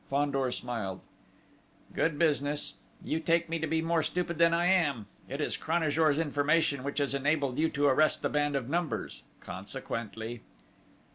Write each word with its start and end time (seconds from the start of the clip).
Fandor 0.09 0.51
smiled. 0.51 1.01
"Good 1.93 2.17
business! 2.17 2.73
You 3.03 3.19
take 3.19 3.49
me 3.49 3.59
to 3.59 3.67
be 3.67 3.83
more 3.83 4.01
stupid 4.01 4.39
than 4.39 4.51
I 4.51 4.65
am. 4.65 5.05
It 5.29 5.39
is 5.39 5.55
Cranajour's 5.55 6.17
information 6.17 6.83
which 6.83 6.97
has 6.97 7.13
enabled 7.13 7.59
you 7.59 7.69
to 7.69 7.85
arrest 7.85 8.23
the 8.23 8.27
band 8.29 8.55
of 8.55 8.67
Numbers. 8.67 9.21
Consequently!..." 9.41 10.41